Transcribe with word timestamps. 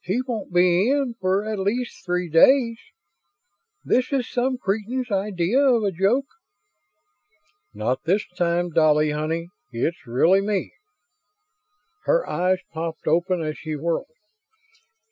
He 0.00 0.20
won't 0.20 0.52
be 0.52 0.90
in 0.90 1.14
for 1.20 1.44
at 1.44 1.60
least 1.60 2.04
three 2.04 2.28
days. 2.28 2.76
This 3.84 4.12
is 4.12 4.28
some 4.28 4.58
cretin's 4.58 5.12
idea 5.12 5.60
of 5.60 5.84
a 5.84 5.92
joke." 5.92 6.26
"Not 7.72 8.02
this 8.02 8.26
time, 8.36 8.70
Dolly 8.70 9.12
honey. 9.12 9.46
It's 9.70 10.04
really 10.04 10.40
me." 10.40 10.72
Her 12.04 12.28
eyes 12.28 12.58
popped 12.72 13.06
open 13.06 13.40
as 13.42 13.58
she 13.58 13.76
whirled. 13.76 14.06